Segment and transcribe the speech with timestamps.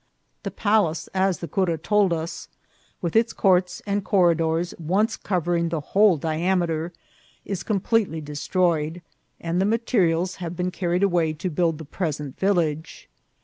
[0.41, 2.47] The palace, as the cura told us,
[3.03, 6.91] with its courts and corridors, once covering the whole diameter,
[7.45, 9.03] is completely destroyed,
[9.39, 13.09] and the materials have been carried away to build the present village.